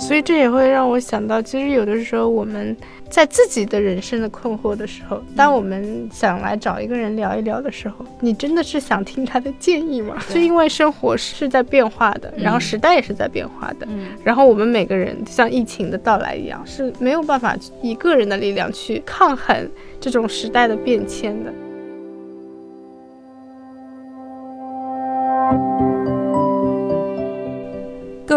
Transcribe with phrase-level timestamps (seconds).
[0.00, 2.74] 所以这也会让我想到，其实有的时候我们
[3.10, 10.16] 在自己的人生的困惑的时候，当我们想来找一个人聊一聊的时候，你真的是想听他的建议吗？
[10.30, 13.86] 就因为生活是在变化的，然后时代也是在变化的，
[14.24, 19.68] 然后我们每个人像疫情的到来一样，是没有办法以个人的力量去抗衡
[20.00, 21.52] 这种时代的变迁的。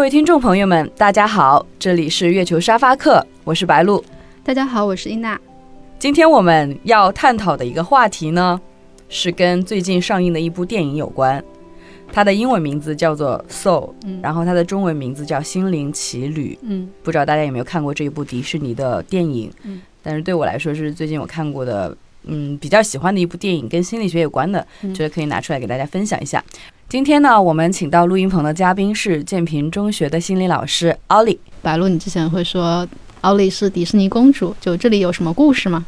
[0.02, 4.04] 位听众朋友们，大家好，这里是月球沙发客，我是白露。
[4.42, 5.40] 大家好，我是伊娜。
[5.96, 8.60] 今天我们要探讨的一个话题呢，
[9.08, 11.40] 是跟最近上映的一部电影有关。
[12.12, 16.54] 它的英文名字叫做《Soul》，然后它的中文名字叫《心灵奇旅》。
[16.62, 19.52] 嗯，不知道大家有没有看过这一部迪士尼的电影？
[19.62, 26.44] 嗯，但是对我来说是最近我看过的，嗯，比较喜欢的一部电影，跟心理学有关的，觉得可以拿出来给大家分享一下。
[26.92, 31.40] 今天呢，我们请到录音棚的嘉宾是建平中学的心理老师奥利。
[31.62, 32.86] 白露，你之前会说
[33.22, 35.86] 奥利是迪士尼公主，就这里有什么故事吗？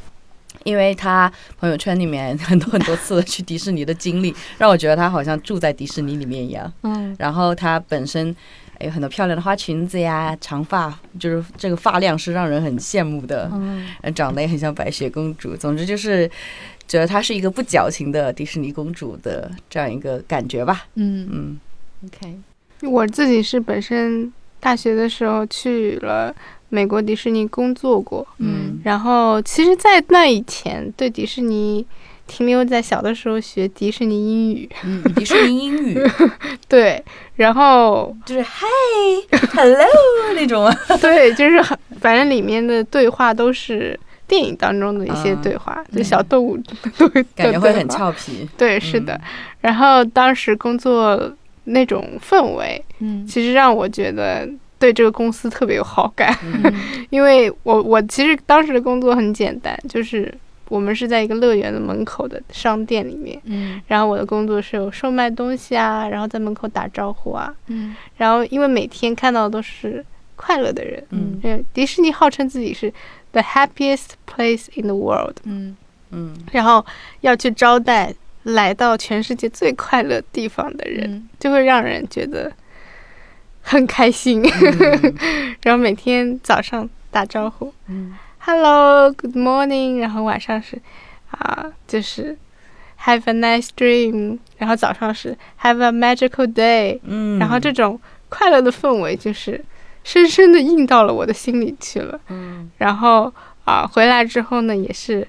[0.62, 6.72] 因为他朋友圈里面很多很多次的去迪士尼的经历， 让我觉得他好像住在迪士尼里面一样。
[6.84, 8.34] 嗯，然后他本身
[8.80, 13.50] 有很多漂亮的花裙子呀，长发，就是这个发量是让人很羡慕的。
[13.52, 15.54] 嗯，长得也很像白雪公主。
[15.54, 16.30] 总之就是。
[16.86, 20.84] 觉得她是一个不矫情的迪士尼公主的这样一个感觉吧。
[20.94, 21.60] 嗯嗯
[22.06, 22.34] ，OK。
[22.82, 26.34] 我自己是本身大学的时候去了
[26.68, 28.26] 美国迪士尼工作过。
[28.38, 28.80] 嗯。
[28.84, 31.86] 然后，其实，在那以前，对迪士尼
[32.26, 34.68] 停留在小的时候学迪士尼英语。
[34.84, 35.98] 嗯，迪士尼英语。
[36.68, 37.02] 对。
[37.36, 39.86] 然后就是 “Hey”“Hello”
[40.34, 40.70] 那种。
[41.00, 43.98] 对，就是很，反正里面的对话都是。
[44.26, 46.56] 电影当中的一些对话，就小动物
[46.98, 48.48] 都 感觉会很俏皮。
[48.56, 49.20] 对，是的。
[49.60, 51.30] 然后当时工作
[51.64, 56.34] 那种氛围，嗯，其实让我觉得对这个公司特别有好感。
[57.10, 60.32] 因为我我其实当时的工作很简单，就是
[60.68, 70.04] 我们是在一个乐园的门口的商店里面，嗯，然后我的工作是有售卖东西啊，然后在门口打招呼啊，嗯，然后因为每天看到的都是
[70.34, 72.92] 快乐的人，嗯，迪士尼号称自己是。
[73.34, 75.38] The happiest place in the world。
[75.42, 75.76] 嗯
[76.10, 76.86] 嗯，然后
[77.20, 78.14] 要去招待
[78.44, 82.52] 来到全世界最快乐地方的人，就会让人觉得
[83.60, 84.40] 很开心。
[85.62, 89.98] 然后每天早上打招呼，嗯，Hello，Good morning。
[89.98, 90.80] 然后晚上是
[91.32, 92.38] 啊，就是
[93.00, 94.38] Have a nice dream。
[94.58, 97.00] 然后早上是 Have a magical day。
[97.02, 99.64] 嗯，然后这种快乐的氛围就是。
[100.04, 103.32] 深深的印到了我的心里去了，嗯，然后
[103.64, 105.26] 啊，回来之后呢，也是，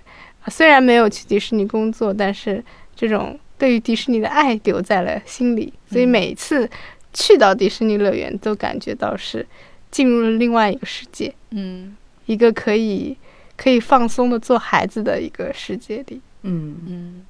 [0.50, 2.64] 虽然没有去迪士尼工作，但是
[2.96, 6.70] 这种对于迪士尼的爱留在了心里，所以每次
[7.14, 9.48] 去到迪士尼乐园，都感觉到是
[9.90, 13.16] 进入了另外一个世界，嗯，一个可以
[13.56, 16.76] 可以放松的做孩子的一个世界里，嗯。
[16.86, 17.26] 嗯。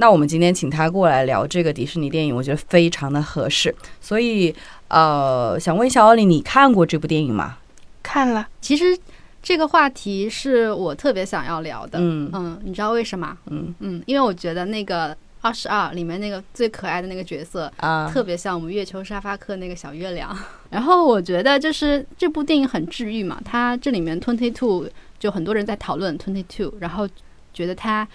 [0.00, 3.72] 那我们今天请他过来聊这个迪士尼电影，我觉得非常的合适。
[4.00, 4.52] 所以，
[4.88, 7.58] 呃，想问一下奥利，你看过这部电影吗？
[8.02, 8.48] 看了。
[8.62, 8.98] 其实
[9.42, 11.98] 这个话题是我特别想要聊的。
[12.00, 13.36] 嗯嗯，你知道为什么？
[13.50, 20.34] 嗯嗯，因为我觉得那个二十二里面那个最可爱的那个角色啊，特别像我们月球沙发客那个小月亮。
[20.70, 23.38] 然后我觉得就是这部电影很治愈嘛。
[23.44, 27.06] 它这里面 Twenty Two 就很多人在讨论 Twenty Two，然后
[27.52, 28.08] 觉得它。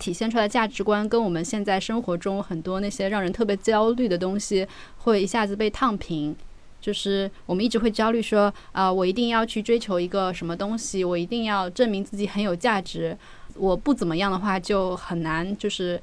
[0.00, 4.66] 体现出来的价值观跟我们现在生活中很多那些让人特别焦虑的东西，
[4.98, 6.34] 会一下子被烫平。
[6.80, 13.14] 就是我们一直会焦虑说，啊，我一定要去追求一个什么东西，我一定要证明自己很有价值。
[13.54, 16.00] 我不怎么样的话，就很难，就是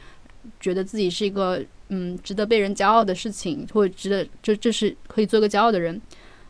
[0.59, 1.59] 觉得自己是一个
[1.89, 5.99] 嗯值得被人骄傲的事情，或者值得就这是可以做个骄傲的人。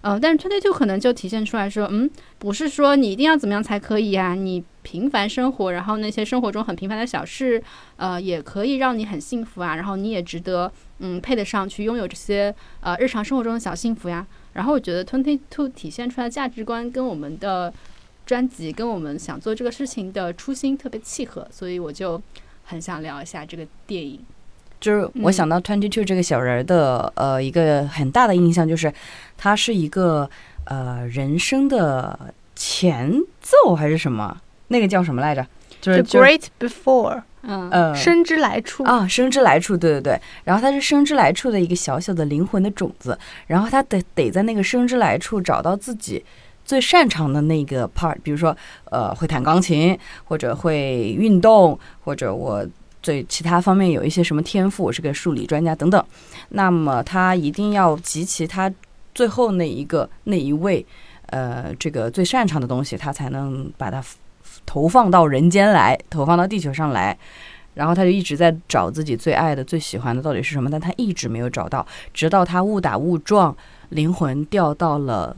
[0.08, 2.10] 嗯，但是 Twenty Two 可能就体现出来说，嗯，
[2.40, 7.62] 不是说你一定要怎么样才可以呀，你平凡生活，然后那些生活中很平凡的小事，
[7.98, 14.26] 呃，也可以让你很幸福啊，然后你也值得，嗯，配得上去拥有这些呃日常生活中的小幸福呀。
[14.54, 17.74] 然后我觉得 Twenty Two 体现出来的价值观跟我们的
[18.26, 22.22] 专辑，跟我们想做这个事情的初心特别契合，所以我就
[22.64, 24.22] 很想聊一下这个电影。
[24.80, 28.94] 就是我想到 Twenty Two 这个小人的呃一个很大的印象就是，
[29.36, 30.30] 他是一个
[30.66, 32.18] 呃人生的
[32.56, 34.38] 前奏还是什么？
[34.68, 35.46] 那个叫什么来着？
[35.82, 40.22] 就是 Great Before，嗯呃，生之来处啊，生之来处，对对对。
[40.44, 46.24] 然后他是生之来处的一个小小的灵魂的种子，然后他得得在那个生之来处找到自己
[46.66, 48.56] 最擅长的那个 part，比如说
[48.92, 52.66] 呃会弹钢琴，或者会运动，或者我。
[53.08, 56.06] 对其他方面有一些什么天赋，我是个数理专家等等，
[56.50, 58.70] 那么他一定要集齐他
[59.16, 60.86] 最后那一个那一位，
[61.28, 64.04] 呃，这个最擅长的东西，他才能把它
[64.66, 67.18] 投放到人间来，投放到地球上来。
[67.76, 73.56] 然后他就一直在找自己最爱的、最喜欢的到底是什么，但他一直没有找到，直到他误打误撞，
[73.90, 75.34] 灵魂掉到了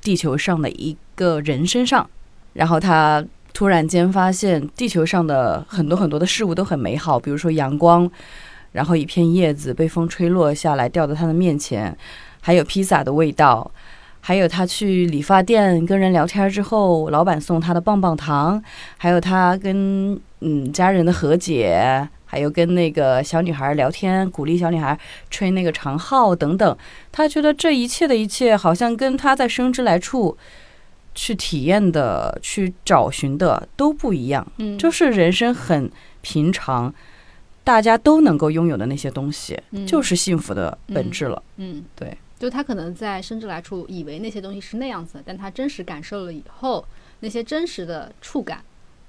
[0.00, 2.08] 地球上的一个人身上，
[2.52, 8.08] 然后他突然间发现地球上的很多很多的事物都很美好，比如说阳光，
[8.72, 11.96] 然后一片叶子被风吹落下来掉到他的面前，
[12.40, 13.70] 还有披萨的味道。
[14.20, 18.62] 还有他去理发店跟人聊天之后，老板送他的棒棒糖，
[18.98, 24.98] 还有他跟嗯家人的和解，还有跟那个小女孩聊天，鼓励小女孩
[25.30, 26.76] 吹那个长号等等。
[27.10, 30.36] 他觉得这一切的一切，好像跟他在生之来处
[31.18, 34.46] 去体验的、去找寻的都不一样。
[34.58, 35.90] 嗯，就是人生很
[36.22, 36.94] 平常，
[37.64, 41.42] 大家都能够拥有的那些东西，就是幸福的本质了。
[41.56, 42.16] 嗯，对。
[42.38, 46.86] 就他可能在生之来处以为那些东西是那样子，但他真实感受了以后，
[47.18, 48.62] 那些真实的触感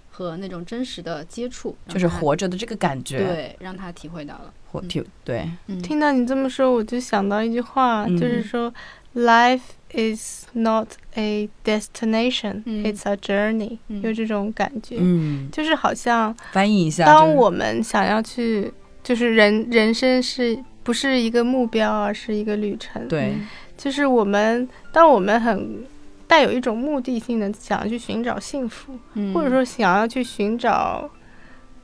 [0.09, 4.51] 和那种真实的接触，就是活着的这个感觉，对，让他体会到了。
[4.71, 5.47] 活体对，
[5.83, 8.73] 听到你这么说，我就想到一句话，就是说
[9.13, 9.61] ，Life
[9.93, 13.77] is not a destination, it's a journey。
[14.01, 18.71] 有这种感觉，嗯，就是好像翻译一下，当我们想要去，
[19.03, 20.57] 就是人人生是。
[20.81, 23.07] 不是一个目标，而是一个旅程。
[23.07, 23.35] 对，
[23.77, 25.85] 就是我们，当我们很
[26.25, 28.97] 带有一种目的性的想要去寻找幸福，
[29.31, 31.07] 或者说想要去寻找，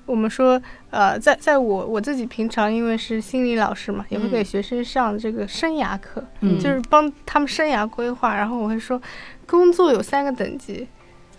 [0.05, 6.23] 我们说，呃，在在我我自己平常因为是心理老师嘛，也会给学生上这个生涯课，
[6.59, 8.35] 就是帮他们生涯规划。
[8.35, 9.01] 然后我会说，
[9.45, 10.87] 工作有三个等级。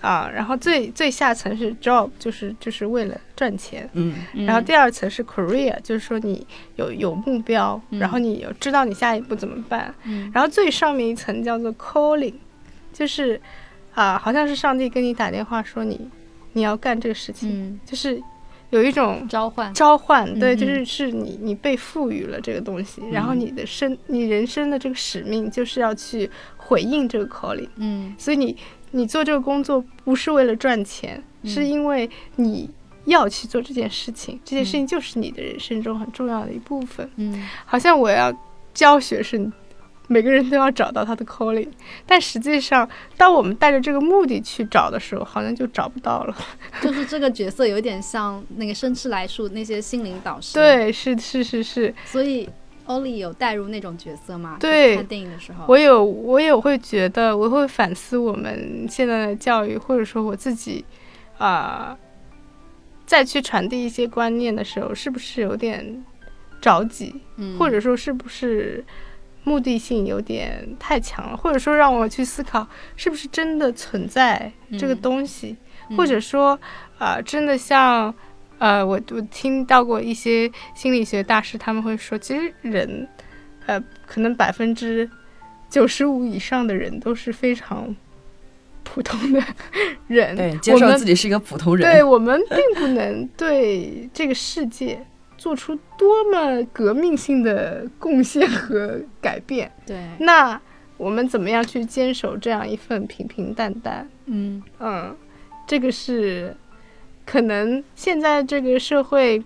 [0.02, 4.14] 啊，然后最最下层是 job，就是就是为了赚钱，嗯，
[4.44, 6.46] 然后第二层是 career，就是说你
[6.76, 12.34] 有有目标，然后你有知道你下一步怎么办，嗯，然后最上面一层叫做 calling，
[12.92, 13.40] 就是
[13.94, 16.08] 啊，好像是上帝跟你打电话说你
[16.52, 18.22] 你要干这个事情，就是
[18.70, 28.56] 有一种召唤召唤，对，就是是你你被赋予了这个东西，然后你的生你人生的这个使命就是要去回应这个 calling，嗯，所以你。
[28.92, 32.70] 你做这个工作不是为了赚钱，是因为你
[33.04, 34.40] 要去做这件事情。
[34.42, 37.06] 这件事情就是你的人生中很重要的一部分。
[37.16, 38.32] 嗯，好像我要
[38.72, 39.52] 教学生，
[40.06, 41.68] 每个人都要找到他的 calling，
[42.06, 46.36] 但实际上，当我们带着这个目的去找的时候，好像就找不到了。
[46.82, 50.54] 就是这个角色有点像那个生吃来树那些心灵导师。
[50.54, 51.94] 对，是是是是。
[52.04, 52.48] 所以。
[52.86, 54.58] 欧丽有带入那种角色吗？
[54.60, 60.84] 对，看电影的时候，我有，我也会觉得，我会反思我们现在的教育，或者说我自己，
[61.36, 61.98] 啊，
[63.04, 66.04] 再去传递一些观念的时候，是不是有点
[66.60, 67.12] 着急？
[67.38, 68.84] 嗯，或者说是不是
[69.46, 71.36] 目的性有点太强了？
[71.36, 75.56] 或者说让我去思考，是不是真的存在这个东西？
[75.96, 76.60] 或者说，
[76.98, 78.14] 啊，真的像。
[78.58, 83.06] 呃，我我听到过一些心理学大师，他们会说，其实人，
[83.66, 85.06] 呃，可能百分之
[85.68, 87.94] 九十五以上的人都是非常
[88.82, 89.44] 普通的
[90.06, 91.86] 人，对，接受自己是一个普通人。
[91.86, 95.06] 对我们并不能对这个世界
[95.36, 99.70] 做出多么革命性的贡献和改变。
[99.86, 100.60] 对，那
[100.96, 104.08] 我们怎么样去坚守这样一份平平淡淡？
[104.26, 105.16] 嗯嗯，
[105.66, 106.56] 这个是。
[107.28, 109.42] 可能现在这个社会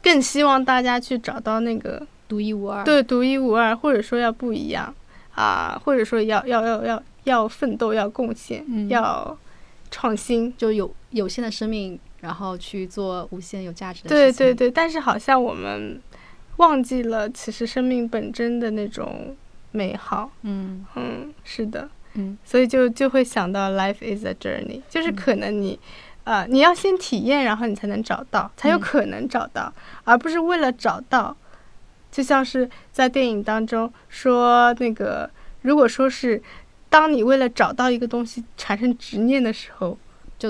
[0.00, 4.94] 更希望大家去找到那个独一无二，对，独一无二，或者说要不一样
[5.34, 9.36] 啊，或者说要要要要要奋斗，要贡献，要
[9.90, 14.38] 创新，就有有限的生命，然后去做无限有价值的事情。
[14.38, 16.00] 对对对，但是好像我们
[16.56, 19.36] 忘记了，其实生命本真的那种
[19.70, 20.28] 美好。
[20.42, 25.78] 嗯嗯，是的，嗯，所以就就会想到 life is a journey，就是可能你。
[26.24, 31.36] 啊，你要先体验，然后你才能找到，才有可能找到，而不是为了找到。
[32.10, 35.30] 就像是在电影当中说那个，
[35.62, 36.42] 如果说是
[36.88, 39.96] 当你为了找到一个东西产生执念的时候，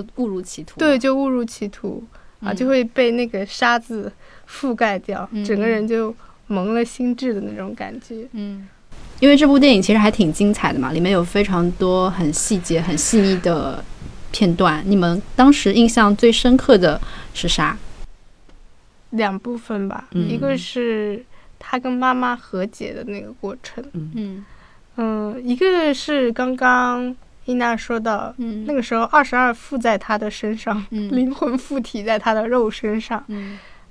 [0.02, 0.78] 就误入歧途。
[0.78, 2.02] 对，就误入歧途
[2.40, 4.12] 啊，就会被那个沙子
[4.48, 6.14] 覆盖掉，整个人就
[6.46, 8.26] 蒙了心智的那种感觉。
[8.32, 8.68] 嗯，
[9.20, 13.84] 因为这部电影其实还挺精彩的嘛，里面有非常多很细节、很细腻的。
[14.32, 17.00] 片段，你们当时印象最深刻的
[17.32, 17.78] 是啥？
[19.10, 21.24] 两部分吧，一个是
[21.58, 24.44] 他跟妈妈和解的那个过程，嗯
[24.96, 28.32] 嗯，一个是刚刚伊娜说到，
[28.66, 33.24] 那个时候二十二附在他的身上， 灵魂附体在他的肉身上，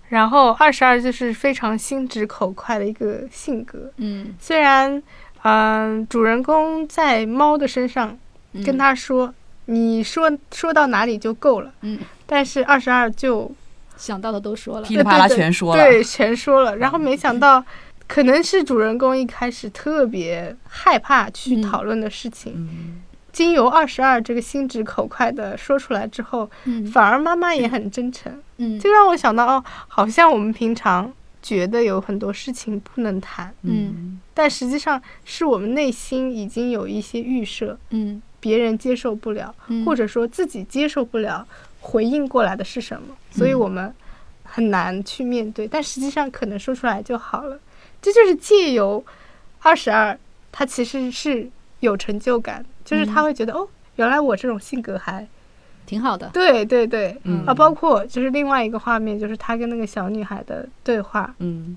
[0.09, 5.01] 然后二十二就是非常心直口快的一个性格，嗯，虽然。
[5.47, 8.17] 嗯，主人公在猫的身上
[8.65, 9.31] 跟他说
[9.65, 13.51] ：“你说说到哪里就够了。”嗯，但是二十二就
[13.95, 16.77] 想到的都说了，噼里啪啦全说了，对，全说了。
[16.77, 17.63] 然后没想到，
[18.07, 23.04] 可能是主人公一开始特别害怕去讨论的事情。
[23.35, 26.49] 经由二十二这个心直口快的说出来之后，
[26.93, 31.11] 反而妈妈也很真诚，嗯，就让我想到哦，好像我们平常
[31.43, 39.53] 觉得有很多事情不能谈，嗯，但实际上是我们内心已经有一些预设，嗯，别人接受不了，
[39.85, 41.45] 或者说自己接受不了
[41.81, 43.93] 回应过来的是什么，所以我们
[44.43, 47.59] 很难去面对，但实际上可能说出来就好了，
[48.01, 49.03] 这就是借由
[49.59, 50.17] 二十二，
[50.53, 51.49] 它其实是
[51.81, 52.65] 有成就感。
[52.85, 55.27] 就是他会觉得哦，原来我这种性格还
[55.85, 56.29] 挺好的。
[56.29, 61.35] 对对对，啊，包括就是另外一个画面，就是他跟那个小女孩的对话。
[61.39, 61.75] 嗯，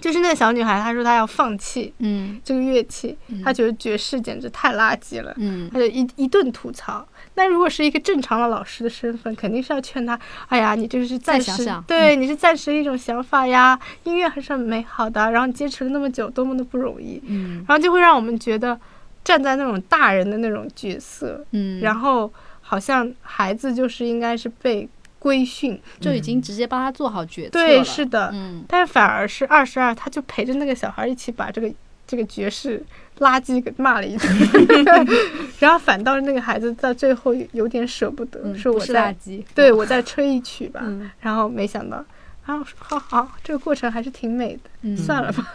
[0.00, 7.06] 就是那个小女孩，她说她要放弃，嗯，这个乐器，她觉得爵士简直太垃圾了，嗯，她就一一顿吐槽。
[7.34, 18.78] 那如果是一个正常的老师的身份，肯定是要劝他，哎呀，你这是暂时，对，你是暂时一种想法呀，音乐还是很美好的，然后你坚持了那么久，多么的不容易，嗯，然后就会让我们觉得。
[19.24, 24.88] 站在那种大人的那种角色，嗯，然后好像孩子就是应该是被
[25.18, 31.72] 规训，就已经直接帮他做好决策对，是的，嗯，但反而是二十二，他就陪着那个小孩一起把这个
[32.06, 32.84] 这个爵士
[33.18, 35.06] 垃圾给骂了一顿，
[35.60, 39.14] 然后反倒是那个孩子在最后有点舍不得，说我在，
[39.54, 40.82] 对我再吹一曲吧，
[41.20, 42.04] 然后没想到。
[42.44, 44.96] 啊，好好，这个过程还是挺美的。
[44.96, 45.52] 算了吧，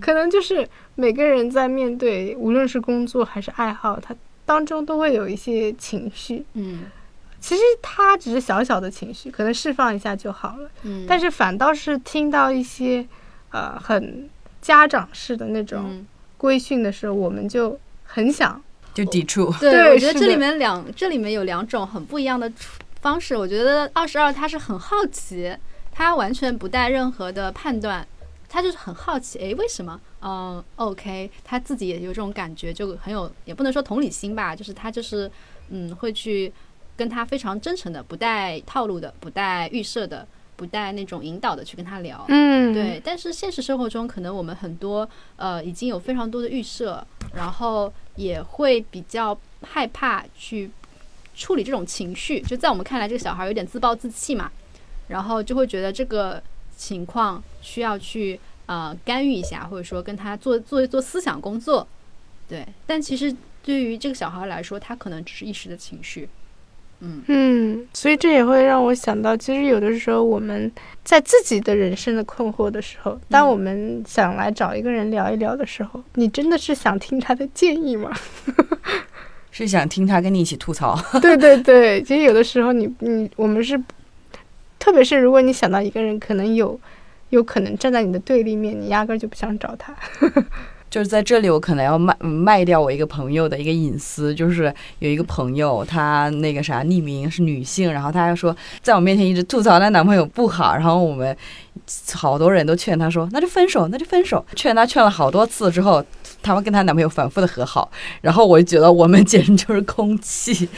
[0.00, 4.14] 可能就是每个人在面对，无论是工作还是爱好，他
[4.44, 6.44] 当中都会有一些情绪。
[6.54, 6.86] 嗯，
[7.40, 10.68] 其实他只是小小的情绪，可能释放一下就好了。
[10.82, 13.06] 嗯，但是反倒是听到一些
[13.50, 14.28] 呃很
[14.60, 16.04] 家长式的那种
[16.36, 18.60] 规训的时候，我们就很想
[18.92, 19.54] 就抵触。
[19.60, 22.52] 对，我觉得这里面两这里面有两种很不一样的
[23.02, 23.36] 方式。
[23.36, 25.54] 我觉得二十二他是很好奇。
[25.94, 28.06] 他完全不带任何的判断，
[28.48, 29.98] 他就是很好奇，哎，为什么？
[30.20, 35.30] 嗯，OK，他自己也有这种感觉，就很有，也不能说同理心吧，就是他就是，
[35.68, 36.52] 嗯，会去
[36.96, 42.24] 跟他非常真诚的，不带套路的，不带预设的，不带那种引导的去跟他聊。
[42.28, 43.00] 嗯，对。
[43.04, 50.70] 但是现实生活中，可能我们很多呃已经有非常多的预设，然后也会比较害怕去
[51.36, 52.40] 处理这种情绪。
[52.40, 54.50] 就在我们看来，这个小孩有点自暴自弃嘛。
[55.08, 56.42] 然后就会觉得这个
[56.76, 61.86] 情况需要去呃干预一下，或者说跟他做做一做思想工作，
[62.48, 62.66] 对。
[62.86, 66.28] 但其实对于这个小孩来说，他可能只是一时的情绪，
[67.00, 67.88] 嗯嗯。
[67.92, 70.72] 所以这也会让我想到，其实有的时候我们
[71.04, 78.10] 在自己的人生的困惑的时候，当我们想来找一个人聊一聊的时候，你真的是想听他的建议吗？
[79.52, 80.98] 是想听他跟你一起吐槽？
[81.22, 83.80] 对对对，其实有的时候你你我们是。
[84.84, 86.78] 特别是如果你想到一个人可能有，
[87.30, 89.96] 有可能站在你的对立面，你压根儿就不想找他。
[90.90, 94.34] 就是在这里，我可能要卖卖掉我一个朋友的一个隐私。
[94.34, 101.34] 就是有一个朋友，她那个啥匿名是女性，然后她还说在我面前一直吐槽她男朋友不好，然后我们
[102.12, 104.44] 好多人都劝她说那就分手，那就分手。
[104.54, 106.04] 劝她劝了好多次之后，
[106.42, 110.68] 她们跟她男朋友反复的和好，然后我就觉得我们简直就是空气。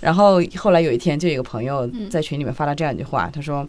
[0.00, 3.66] 然后后来有一天，就有一个朋友在群里面发了这样一句话，他说：“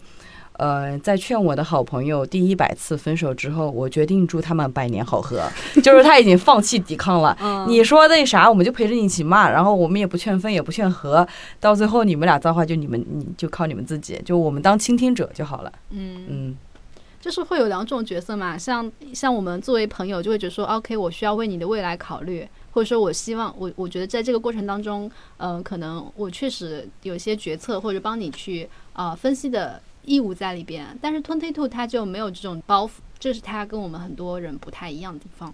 [0.57, 5.41] 呃，在劝我的好朋友第一百次分手之后，我决定祝他们百年好合。
[5.81, 7.35] 就是他已经放弃抵抗了。
[7.67, 11.27] 你说那啥，我们就陪着你一起骂，然后我们也不劝分，也不劝和，
[11.59, 15.71] 到最后你们俩造化就你们，你就靠你们自己，就我们当倾听者就好了。
[15.89, 16.57] 嗯嗯，
[17.21, 30.97] 就是会有两种角色嘛，像像我们作为朋友，就会觉得说，OK，我需要为你的未来考虑。”或者说，我希望我我觉得在这个过程当中，嗯，可能我确实有些决策或者帮你去啊分析的义务在里边。
[31.01, 35.53] 但是 Twenty Two 他就没有这种包袱，这是他跟我们很多人不太一样的地方。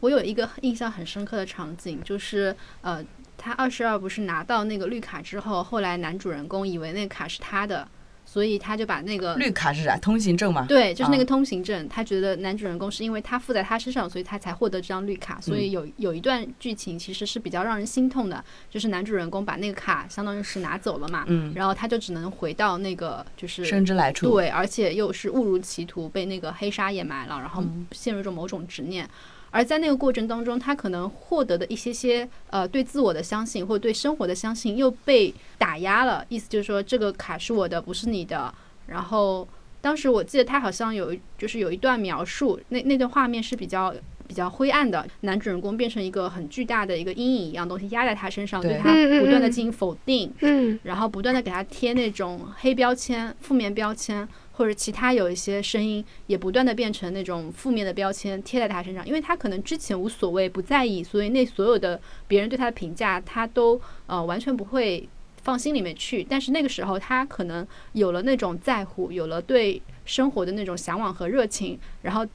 [0.00, 3.04] 我有一个印象很深刻的场景，就是呃，
[3.36, 7.86] 他二十二不是拿到那个绿卡之后，后来男主人公以为那个卡是他的。
[8.34, 9.96] 所以他就把那个绿卡是啥？
[9.98, 10.66] 通行证嘛？
[10.66, 11.88] 对，就是那个通行证。
[11.88, 15.40] 他觉得男主人公是因为他附在他身上，所以他才获得这张绿卡。
[15.40, 27.62] 所以有有一段剧情其实是比较让人心痛的，就是男主人公把那个卡相当于是拿走了嘛，嗯，然后他就只能回到那个就是生之来处，对，而且又是误入歧途，被那个黑纱掩埋了，然后
[27.92, 29.08] 陷入一种某种执念。
[29.54, 36.26] 而在那个过程当中，他可能获得的一些些呃对自我的相信或者对生活的相信又被打压了。
[36.28, 38.52] 意思就是说，这个卡是我的，不是你的。
[38.88, 39.46] 然后
[39.80, 43.94] 当时我记得他好像有就是有一段描述，那那段画面是比较
[44.26, 65.08] 比较灰暗的，男主人公变成一个很巨大的一个阴影一样东西压在他身上，对他不断的进行否定，嗯，然后不断的给他贴那种黑标签、负面标签，或者其他有一些声音也不断的变成那种负面的标签贴在他身上，因为他可能之前无所谓不在意，所以那所有的别人对他的评价他都呃完全不会
[65.42, 72.26] 放心里面去，但是那个时候他可能有了那种在乎，有了对生活的那种向往和热情，然后。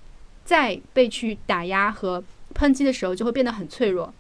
[0.46, 2.24] 再被去打压和
[2.56, 4.12] 抨击的时候，就会变得很脆弱，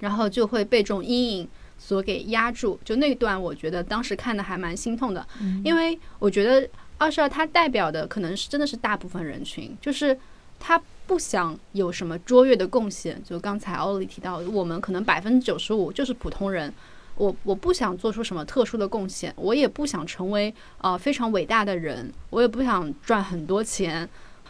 [0.00, 1.48] 然后就会被这种阴影
[1.78, 2.78] 所给压住。
[2.84, 5.26] 就那段，我觉得当时看的还蛮心痛的，
[5.64, 10.16] 因为我觉得二十二它代表的可能是真的是大部分人群，就是
[10.58, 13.20] 他不想有什么卓越的贡献。
[13.24, 16.72] 就刚才奥利提到，我们可能百分之九十五就是普通人，
[17.16, 24.08] 我我不想做出什么特殊的贡献，我也不想成为呃非常伟大的人，我也不想赚很多钱。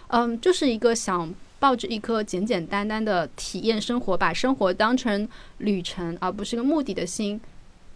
[0.09, 5.27] 嗯，就是一个想抱着一颗简简单单的体验生活，把生活当成
[5.59, 7.41] 旅程而不是个目的的心，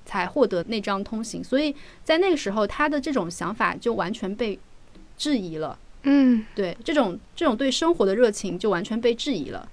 [0.08, 1.44] 才获得那张通行。
[1.44, 4.58] 所以在那个时候，他的这种想法就完全被
[5.18, 5.78] 质疑了。
[6.04, 9.68] 嗯，对，这种这种对生活的热情就完全被质疑了。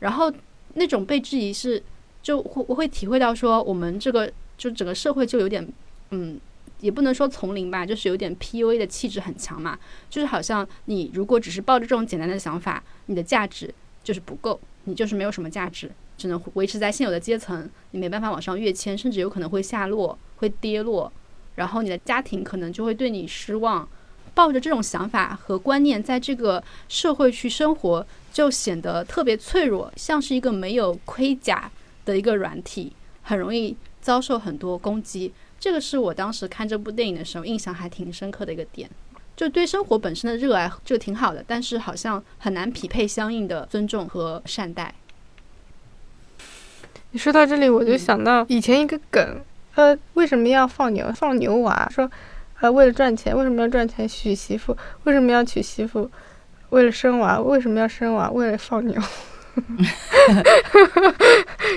[0.00, 0.30] 然后
[0.74, 1.82] 那种被质疑是，
[2.22, 5.66] 就会我会体会到说，我们这个就整个社会就有点，
[6.10, 6.38] 嗯。
[6.80, 9.78] 也不能说丛林吧，就是有点 PUA 的气质很强嘛，
[10.10, 21.12] 就是好像你如果只是抱着这种简单的想法，你的价值就是不够，你就是没有什么价值，只能维持在现有的阶层，你没办法往上跃迁，甚至有可能会下落，会跌落，
[21.56, 23.88] 然后你的家庭可能就会对你失望。
[24.34, 31.70] 抱着这种想法和观念，在这个社会去生活，就显得特别脆弱，像是一个没有盔甲
[32.04, 32.92] 的一个软体，
[33.22, 35.32] 很容易遭受很多攻击。
[35.60, 38.90] 这个是我当时看这部电影的时候印象还挺深刻的一个点，
[39.36, 44.92] 就对生活本身的热爱，就挺好的，但是好像很难匹配相应的尊重和善待。
[47.14, 49.40] 你说到这里，我就想到以前一个梗，
[49.76, 51.12] 呃，为什么要放牛？
[51.14, 52.10] 放牛娃说，
[52.58, 54.08] 呃，为了赚钱，为什么要赚钱？
[54.08, 56.10] 娶媳妇，为什么要娶媳妇？
[56.70, 58.28] 为了生娃，为什么要生娃？
[58.32, 59.00] 为了放牛。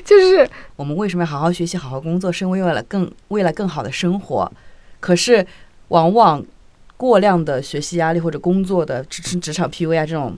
[0.04, 4.52] 就是我们为什么要好好学习、好好工作，是为了更为了更好的生活。
[5.00, 5.46] 可是，
[5.90, 6.44] 往往
[6.98, 10.36] 过量的学习压力或者工作的职职场 PUA 这种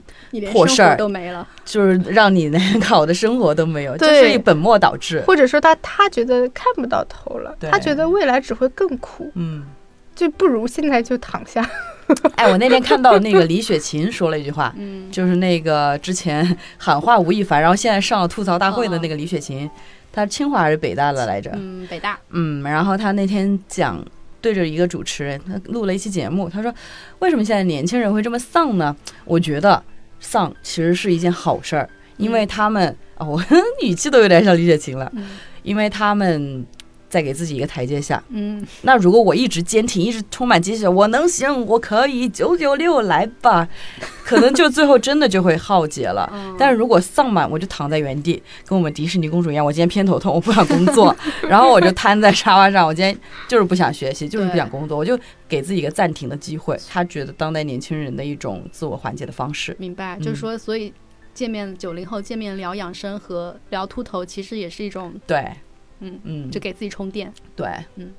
[0.52, 5.22] 破事儿都没了，就是让你连好的生活都没有，就是本末倒置。
[5.26, 9.30] 或者说，他他觉得看不到头了，他觉得未来只会更苦。
[9.34, 9.64] 嗯，
[10.14, 11.66] 就不如现在就躺下。
[12.36, 19.70] 哎，我那天看到那个李雪琴说了一句话，嗯就是那个之前喊话吴亦凡，然后现在上了吐槽大会的那个李雪琴，
[20.12, 21.52] 她清华还是北大的来着？
[21.54, 22.18] 嗯，北大。
[22.30, 24.04] 嗯，然后她那天讲
[24.40, 26.74] 对着一个主持人，他录了一期节目，他说
[27.20, 28.94] ：“为什么现在年轻人会这么丧呢？
[29.24, 29.82] 我觉得
[30.18, 33.42] 丧其实是一件好事儿，因为他们啊，我
[33.82, 35.12] 语气都有点像李雪琴了，
[35.62, 36.66] 因为他们。”
[37.10, 38.22] 再给自己一个台阶下。
[38.28, 43.68] 嗯，那如果我一直坚挺，一直充满激情，我能行，我可以，九九六来吧，
[44.24, 46.32] 可能就最后真的就会耗竭了。
[46.56, 51.14] 但是如果丧满，我就躺在原地，跟我们迪士尼公主一样，我今天偏头痛，我不想工作，
[51.48, 53.14] 然后我就瘫在沙发上，我今天
[53.48, 55.18] 就是不想学习，就是不想工作，我就
[55.48, 56.78] 给自己一个暂停的机会。
[56.88, 59.74] 他觉得当代年轻人的一种自我缓解的方式。
[59.78, 60.92] 明白，就是说，所以
[61.34, 65.44] 见面九零后见面聊养生和聊秃头，其实也是一种对。
[66.00, 68.12] 嗯嗯，就给自己充电，对，嗯，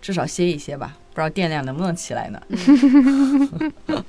[0.00, 2.42] 至少歇一歇吧，不知道电量能不能起来呢。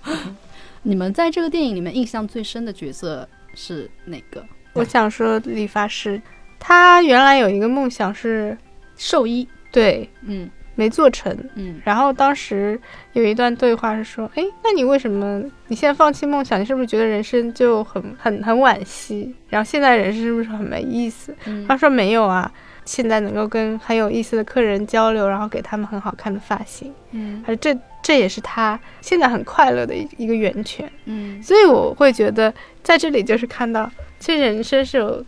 [0.84, 4.46] 你们在这个电影里面印象最深的角色是哪个？
[4.74, 6.22] 我想说理发师，
[6.60, 8.58] 他原来有一个梦想是
[8.96, 12.80] 兽医，对，嗯，没做成，嗯，然后当时
[13.14, 16.62] 有一段对话是说，哎，那你为什么你现在放弃梦想？
[16.62, 19.36] 你是不是觉得人生就很很很惋惜？
[19.50, 21.36] 然后现在人生是不是很没意思？
[21.68, 22.50] 他说没有啊。
[22.88, 35.24] 现在能够跟很有意思的客人交流，然后给他们很好看的发型，嗯，而这这也是他现在很快乐的一一个源泉，嗯，所以我会觉得在这里就是看到，其实人生是有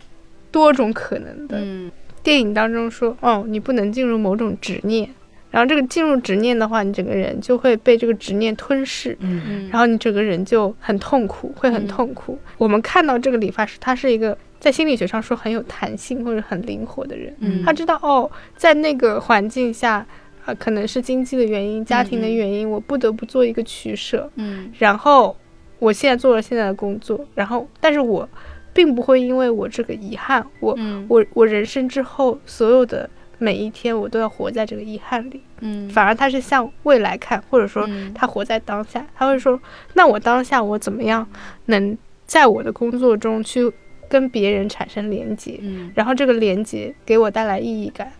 [0.50, 1.58] 多种可能的。
[1.60, 1.92] 嗯，
[2.22, 5.06] 电影当中说，哦，你不能进入某种执念，
[5.50, 12.38] 然后这个进入执念的话，你整个人就会被这个执念吞噬，嗯，然后你整个人就很痛苦，会很痛苦。
[12.56, 14.36] 我们看到这个理发师，他是一个。
[14.60, 20.06] 在心理学上说很有弹性或者很灵活的人，他知道哦，在那个环境下，
[20.44, 24.30] 啊，可能是经济的原因、家庭的原因，我不得不做一个取舍。
[24.34, 25.34] 嗯，然后
[25.78, 28.28] 我现在做了现在的工作，然后，但是我
[28.74, 35.40] 并不会因为我这个遗憾，我我我人生之后所有的每一天，我都要活在这个遗憾里。
[35.60, 39.58] 嗯，反而他是向未来看，或者说他活在当下，他会说，
[39.94, 41.26] 那我当下我怎么样
[41.64, 41.96] 能
[42.26, 43.72] 在我的工作中去。
[44.10, 48.12] 跟别人产生连接，嗯，然后这个连接给我带来意义感，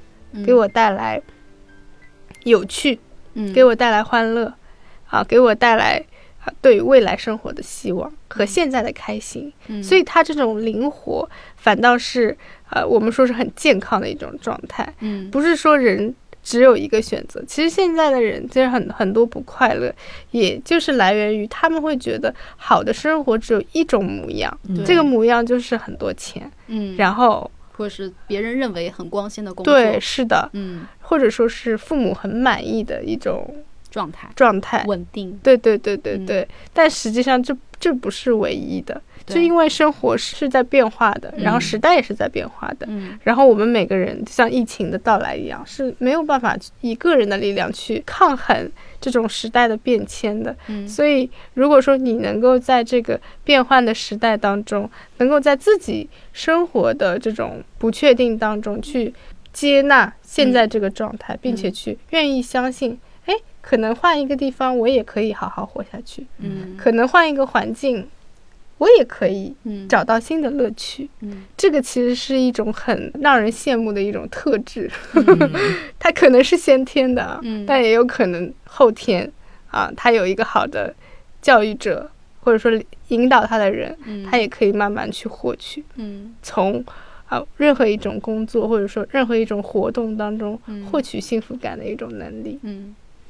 [0.47, 1.21] 给我带来
[2.45, 2.99] 有趣，
[3.35, 4.55] 嗯，给我带来欢乐，
[5.09, 6.03] 啊，给我带来
[6.45, 12.35] 啊对未来生活的希望和现在的开心，嗯，所以他这种灵活反倒是
[12.71, 16.15] 呃我们说是很健康的一种状态，嗯，不是说人。
[16.43, 17.43] 只有一个选择。
[17.47, 19.95] 其实现在的人其实很很多不快乐，
[20.31, 34.85] 也就是来源于他们会觉得好的生活只有一种模样，这个模样就是很多钱，嗯，然后或者是别人认为很光鲜的工作，对，是的，嗯，或者说是父母很满意的一种状态，状态。
[34.87, 39.01] 稳定，对对对对对，但实际上这这不是唯一的。
[39.31, 42.89] 就因为生活是在变化的，然后时代也是在变化的，
[43.23, 50.55] 然后我们每个人就像疫情的到来一样，是没有办法以个人的力量去抗衡这种时代的变迁的。
[50.87, 59.13] 所以，如果说你能够在这个变换的时代当中，能够在自己生活的这种不确定当中去
[59.53, 68.09] 接纳现在这个状态，并且去愿意相信，哎，可能换一个地方我也可以好好活下去，嗯，可能换一个环境。
[68.81, 69.55] 我也可以
[69.87, 71.07] 找到新的乐趣，
[71.55, 74.91] 这个其实是一种很让人羡慕的一种特质，
[76.01, 79.31] 它可能是先天的，但也有可能后天
[79.71, 80.95] 啊，他有一个好的
[81.43, 82.73] 教育者或者说
[83.09, 85.85] 引导他的人，他也可以慢慢去获取，
[86.43, 86.83] 从
[87.29, 90.59] 啊任何一种工作或者说任何一种活动当中
[90.91, 92.59] 获取幸福感的一种能力，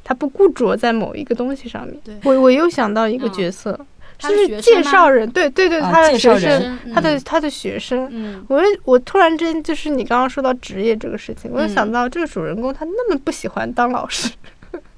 [0.04, 1.96] 他不固着在某一个东西上面。
[2.22, 3.84] 我我又想到一个角色。
[4.28, 14.30] 就是介绍人，对对对，他的学生，他的他的学生，我我突然之间就是你刚刚说到职业这个事情，我就想到这个主人公他那么不喜欢当老师，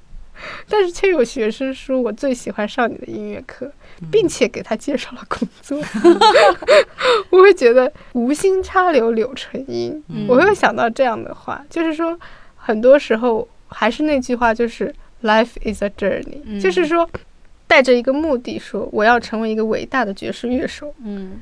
[0.69, 3.71] 但是却有学生说我最喜欢上你的音乐课，
[4.11, 5.81] 并且给他介绍了工作，
[7.31, 12.19] 我会觉得无心插柳柳成荫，我会想到这样的话，就是说
[12.57, 17.09] 很多时候还是那句话，就是 life is a journey，就是说。
[17.73, 21.41] 带着一个目的说我要成为一个伟大的爵士乐手，嗯，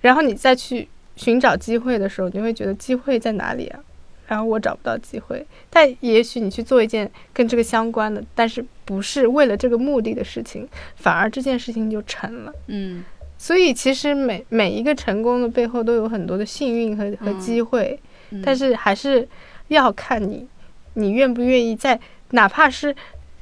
[0.00, 3.80] 然后你再去寻找机会的时候，你会觉得机会在哪里啊？
[4.26, 13.04] 然后我找不到机会，但也许你去做一件跟这个相关的，但是不是为了这个目的的事情，反而这件事情就成了，嗯。
[13.36, 18.00] 所以其实每每一个成功的背后都有很多的幸运和和机会，
[18.42, 19.28] 但是还是
[19.68, 20.48] 要看你
[20.94, 22.96] 你愿不愿意在哪怕是。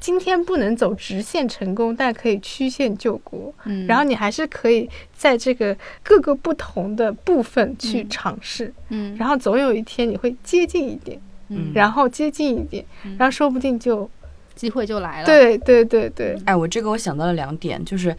[0.05, 3.51] 今天不能走直线成功，但可以曲线救国。
[3.63, 8.71] 嗯，然后你还是可以在这个各个不同的部分去尝试。
[8.89, 11.19] 嗯，然后总有一天你会接近一点。
[11.47, 12.85] 嗯，然后接近一点，
[13.17, 14.07] 然后说不定就
[14.53, 15.25] 机会就来了。
[15.25, 16.37] 对对对对。
[16.45, 18.15] 哎，我这个我想到了两点，就是，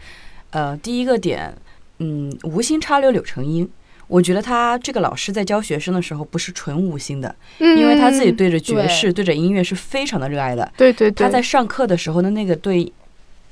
[0.49, 1.55] 呃，第一个点，
[1.99, 3.65] 嗯，无心插柳柳成荫。
[4.07, 10.71] 我觉得他这个老师在教学生的时候不是纯无心的，因为他自己对着爵士、对着音乐是非常的热爱的。
[10.77, 12.91] 对对对，他在上课的时候的那个对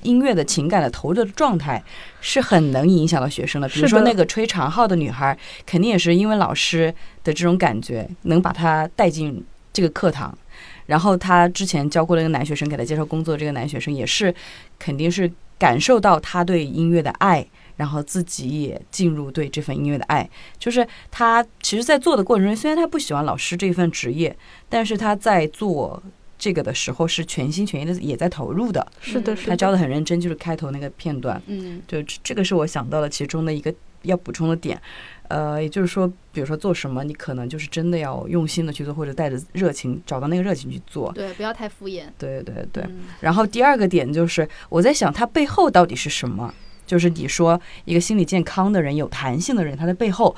[0.03, 1.83] 音乐的情感的投入的状态
[2.21, 3.67] 是很能影响到学生的。
[3.67, 10.37] 比如说那个吹长号的女孩，肯定也是因为老师的这种感觉能把她带进这个课堂。
[10.85, 14.33] 然后他之前教过的一个男学生给他介绍工作，这个男学生也是
[14.77, 17.45] 肯定是感受到他对音乐的爱。
[17.75, 24.35] 然后自己也进入对这份音乐的爱，就是他其实，在做的过程中，虽然他不喜欢老师这份职业，
[24.69, 26.01] 但是他在做
[26.37, 28.85] 这个的时候是全心全意的，也在投入的。
[29.01, 31.41] 是的是，他教的很认真，就是开头那个片段。
[31.47, 34.81] 嗯，就这个是我想到了其中的一个要补充的点。
[35.27, 41.11] 呃，也就是说，比如说做什么，你可能就是真的要用心的去做，或者带着热情，找到那个热情去做。
[41.13, 42.03] 对，不要太敷衍。
[42.17, 42.85] 对对对。
[43.21, 46.53] 然后第二个点就是我在想，他背后到底是什么？
[46.85, 50.35] 就是你说一个心理健康的人、有弹性的人，他的背后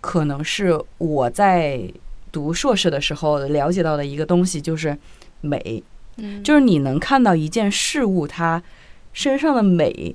[0.00, 1.82] 可能是我在
[2.32, 4.96] 读硕士的时候了解到的一个东西，就是
[5.40, 5.82] 美。
[6.16, 8.62] 嗯，就是你能看到一件事物它
[9.12, 10.14] 身上的美，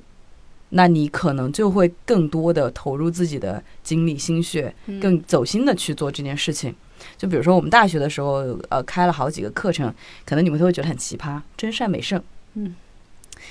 [0.70, 6.74] 那你可能就会更多的投入自己的精力、心血，更走心的去做这件事情。
[7.18, 9.92] 就比如说我们大学的时候，呃，开了好几个课程，
[10.24, 12.22] 可能你们都会觉得很奇葩，真善美圣，
[12.54, 12.74] 嗯，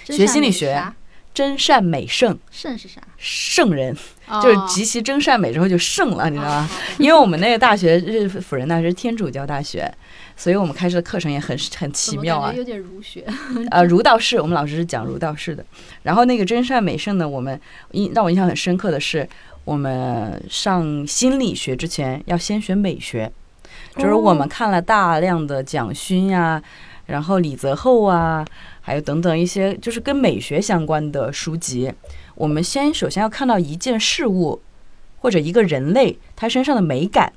[0.05, 0.83] 学心理学。
[1.33, 3.01] 真善美圣，圣是啥？
[3.17, 3.95] 圣人
[4.41, 6.69] 就是极其真善美之后就圣了，你知道吗？
[6.99, 9.89] 因为我们那个大学是辅仁大学天主教大学，
[10.35, 13.25] 所以我们开设的课程也很很奇妙啊，有点儒学。
[13.71, 15.65] 呃，儒道士，我们老师是讲儒道士的。
[16.03, 17.59] 然后那个真善美圣呢，我们
[17.91, 19.27] 印让我印象很深刻的是，
[19.63, 23.31] 我们上心理学之前要先学美学，
[23.95, 26.61] 就是我们看了大量的蒋勋呀，
[27.09, 28.45] 然后李泽厚啊。
[28.81, 31.93] 还有等等一些就是跟美学相关的书籍，
[32.33, 34.59] 我们先首先要看到一件事物，
[35.19, 37.31] 或者一个人类他身上的美感，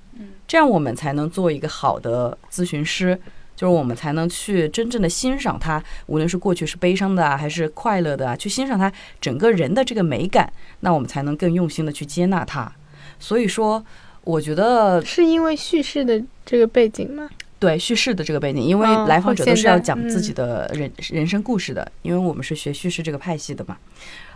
[0.49, 3.21] 这样我们才能做一个好的咨询师，
[3.55, 12.73] 就是我们才能去真正的欣赏他，无论是过去是悲伤的啊，还是快乐的啊，去欣赏他整个人的这个美感，那我们才能更用心的去接纳他。
[13.19, 13.85] 所以说，
[14.25, 17.29] 我觉得是因为叙事的这个背景吗？
[17.63, 23.77] 对，叙事的这个背景，因为来访者都是要讲自己的人人生故事的，因为我们是学叙事这个派系的嘛。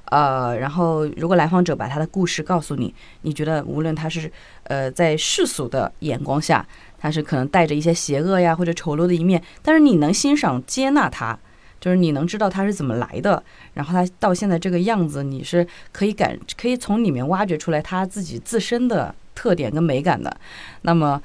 [0.05, 4.31] 呃，然后如果来访者把他的故事告诉你，你觉得无论他是
[4.63, 6.65] 呃在世俗的眼光下，
[7.01, 11.37] 他是可能带着一些邪恶呀或者丑陋的一面，但是你能欣赏接纳他，
[11.81, 13.43] 就是你能知道他是怎么来的，
[13.75, 20.37] 然后他到现在这个样子，你是可以感可以从里面挖掘出来他自己自身的特点跟美感的，
[20.83, 21.21] 那么。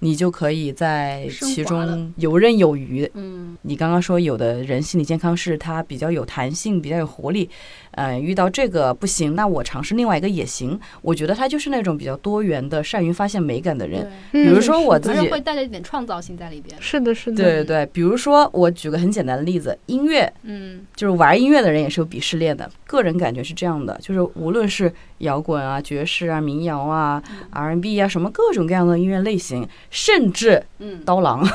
[0.00, 3.10] 你就可以在其中游刃有余。
[3.14, 7.48] 嗯，你刚刚说有的人心理健康是他比较有弹性，比较有活力。
[7.92, 10.78] 呃，遇到这个不行，那我尝试另外一个也行。
[11.00, 14.06] 我觉得他就是那种比较多元的、善于发现美感的人。
[14.30, 16.76] 比如说我自己会带着一点创造性在里边。
[16.78, 17.36] 是的，是的。
[17.42, 22.70] 对对对，比如说我举个很简单的例子，音乐，嗯，就是玩音乐的人也是有鄙视链的。
[22.86, 30.64] 个人感觉是这样的，就是无论是摇滚啊、爵士啊、民谣啊、R&B 啊，什么各种各样的音乐类型，甚至
[31.04, 31.46] 刀郎，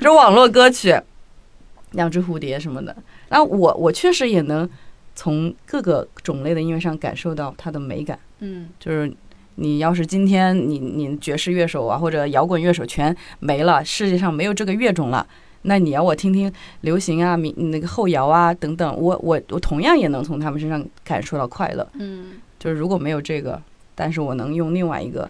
[0.00, 0.94] 这 网络歌曲，
[1.92, 2.94] 两只蝴蝶什么的。
[3.28, 4.68] 然后我我确实也能。
[5.20, 9.12] 从各个种类的音乐上感受到它的美感，嗯，就是
[9.56, 15.26] 你要是今天你你爵士乐手啊或者摇滚乐手全没了，世界上没有这个乐种了，
[15.62, 16.52] 那你要我听听
[16.82, 23.60] 流行啊、民那个后摇啊等等，我我我同样也能从他们身上感受到快乐，嗯，就是如果没有这个，
[23.96, 25.28] 但是我能用另外一个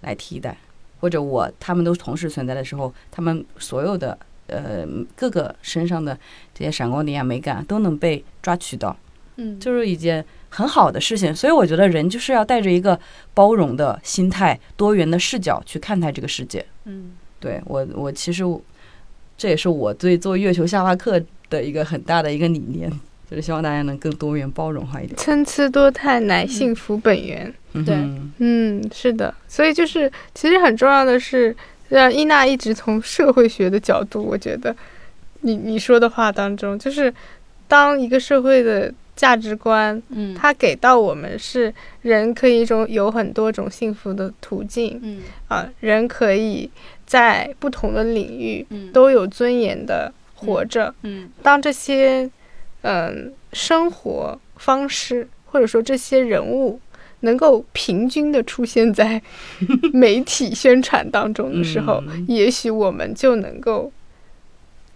[0.00, 0.56] 来替代，
[0.98, 6.18] 或者我他们都同时存在的时候，他们所有的呃各个身上的
[6.54, 8.96] 这些闪光点啊美感都能被抓取到。
[9.38, 12.98] 嗯，就是一件很好的事情，所以我觉得人就是要带着一个
[13.34, 16.64] 包容的心态、多元的视角去看待这个世界。
[16.84, 18.42] 嗯，对我，我其实
[19.36, 22.90] 这也是我对做月球下巴课的一个很大的一个理念，
[23.30, 25.16] 就是希望大家能更多元包容化一点。
[25.16, 27.52] 参差多态乃幸福本源。
[27.84, 27.94] 对，
[28.38, 31.54] 嗯，是的，所以就是其实很重要的是，
[31.88, 34.74] 让伊娜一直从社会学的角度，我觉得
[35.40, 37.12] 你你说的话当中，就是
[37.68, 38.92] 当一个社会的。
[39.16, 45.22] 价值观，嗯，它给到我们是人可以一种有很多种幸福的途径，嗯。
[45.48, 46.70] 啊，人可以
[47.06, 52.30] 在不同的领域，嗯，都有尊严的活着，嗯，当这些，
[52.86, 56.80] 嗯，生活方式或者说这些人物
[57.20, 59.20] 能够平均的出现在
[59.92, 63.92] 媒体宣传当中的时候，也许我们就能够。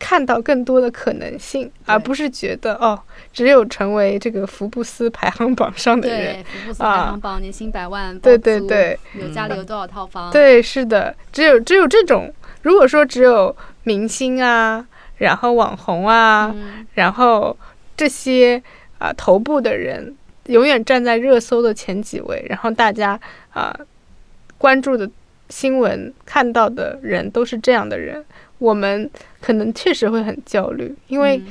[0.02, 2.98] 看到更多的可能性，而不是觉得哦，
[3.34, 10.32] 只有成为这个福布斯排行榜上的人，福布斯排行榜年薪百万，对对对，有家里有多少套房？
[10.32, 12.32] 对，是的，只有只有这种。
[12.62, 14.86] 如果说只有明星啊，
[15.18, 16.54] 然后网红啊，
[16.94, 17.54] 然后
[18.00, 18.62] 这些
[18.96, 23.78] 啊头部的人永远站在热搜的前几位，然后大家啊
[24.56, 25.06] 关注的
[25.50, 28.24] 新闻看到的人都是这样的人。
[28.56, 29.10] 我们
[29.42, 31.42] 可能确实会很焦虑，因为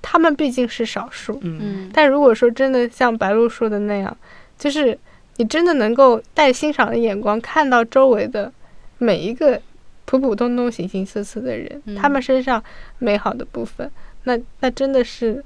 [0.00, 1.40] 他们毕竟是少数。
[1.42, 4.16] 嗯，但如果说真的像白露说的那样，
[4.56, 4.96] 就是
[5.38, 8.52] 你真的能够带欣赏的眼光看到周围的
[8.98, 9.60] 每一个
[10.04, 12.62] 普普通通、形形色色的人，他们身上
[12.98, 13.90] 美好的部分，
[14.22, 15.44] 那那真的是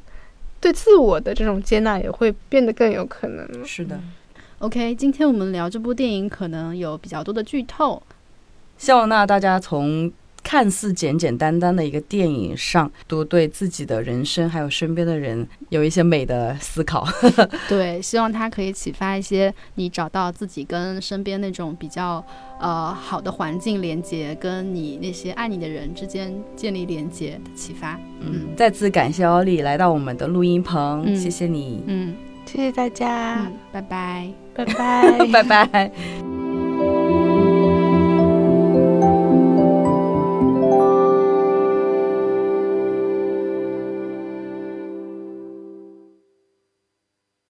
[0.65, 3.67] 对自我的这种接纳也会变得更有可能了。
[3.67, 4.01] 是的。
[4.61, 8.03] OK，今天我们聊这部电影，可能有比较多的剧透，
[8.79, 10.11] 希望那大家从。
[10.45, 17.05] 看似简简单单的一个电影上，都对自己的人生还有身边的人有一些美的思考。
[17.69, 22.25] 对，希望它可以启发一些你找到自己跟身边那种比较
[22.61, 27.99] 呃好的环境连接，跟你那些爱你的人之间建立连接的启发。
[28.21, 31.83] 嗯，再次感谢奥利来到我们的录音棚，谢谢你。
[31.87, 35.91] 嗯，谢谢大家，拜拜，拜拜，拜拜。